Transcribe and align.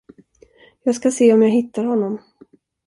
Jag 0.83 0.95
ska 0.95 1.11
se 1.11 1.33
om 1.33 1.41
jag 1.43 1.49
hittar 1.49 1.85
honom. 1.85 2.19